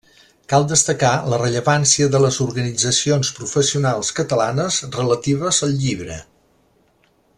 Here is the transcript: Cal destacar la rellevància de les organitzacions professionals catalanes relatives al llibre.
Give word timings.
Cal 0.51 0.63
destacar 0.69 1.09
la 1.33 1.37
rellevància 1.41 2.07
de 2.15 2.21
les 2.23 2.39
organitzacions 2.45 3.31
professionals 3.41 4.11
catalanes 4.21 4.81
relatives 4.97 5.61
al 5.69 5.77
llibre. 5.85 6.19